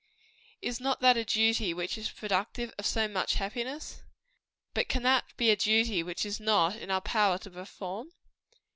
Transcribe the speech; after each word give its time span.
Is 0.63 0.79
not 0.79 0.99
that 1.01 1.15
a 1.15 1.23
duty 1.23 1.75
which 1.75 1.95
is 1.95 2.09
productive 2.09 2.73
of 2.79 2.87
so 2.87 3.07
much 3.07 3.35
happiness? 3.35 4.01
But 4.73 4.89
can 4.89 5.03
that 5.03 5.25
be 5.37 5.51
a 5.51 5.55
duty 5.55 6.01
which 6.01 6.25
it 6.25 6.29
is 6.29 6.39
not 6.39 6.75
in 6.75 6.89
our 6.89 7.01
power 7.01 7.37
to 7.37 7.51
perform? 7.51 8.11